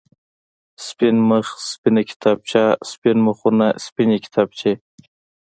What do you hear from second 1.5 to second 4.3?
سپينه کتابچه، سپين مخونه، سپينې